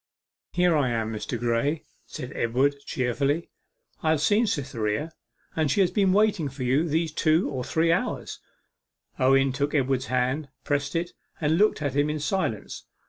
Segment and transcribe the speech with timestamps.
[0.53, 1.37] 'Here I am, Mr.
[1.39, 3.51] Graye,' said Edward cheerfully.
[4.01, 5.11] 'I have seen Cytherea,
[5.55, 8.39] and she has been waiting for you these two or three hours.'
[9.19, 12.87] Owen took Edward's hand, pressed it, and looked at him in silence.